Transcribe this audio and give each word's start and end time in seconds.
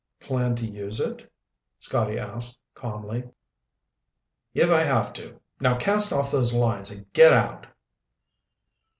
"Plan 0.19 0.55
to 0.55 0.65
use 0.65 0.99
it?" 0.99 1.31
Scotty 1.77 2.17
asked 2.17 2.59
calmly. 2.73 3.29
"If 4.55 4.71
I 4.71 4.81
have 4.81 5.13
to. 5.13 5.39
Now 5.59 5.77
cast 5.77 6.11
off 6.11 6.31
those 6.31 6.55
lines 6.55 6.89
and 6.89 7.13
get 7.13 7.31
out." 7.33 7.67